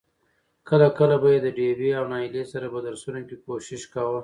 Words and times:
کله 0.67 0.87
کله 0.97 1.15
به 1.21 1.27
يې 1.33 1.39
د 1.45 1.47
ډېوې 1.57 1.89
او 1.99 2.05
نايلې 2.13 2.43
سره 2.53 2.65
په 2.73 2.79
درسونو 2.87 3.21
کې 3.27 3.35
کوشش 3.45 3.81
کاوه. 3.93 4.19